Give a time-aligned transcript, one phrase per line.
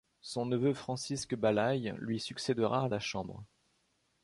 [0.21, 3.45] Son neveu Francisque Balaÿ lui succédera à la Chambre.